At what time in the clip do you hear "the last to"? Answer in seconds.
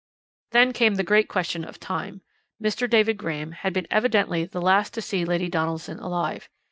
4.45-4.99